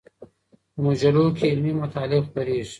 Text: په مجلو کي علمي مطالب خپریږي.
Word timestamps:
په 0.73 0.79
مجلو 0.85 1.23
کي 1.37 1.45
علمي 1.51 1.73
مطالب 1.83 2.21
خپریږي. 2.29 2.69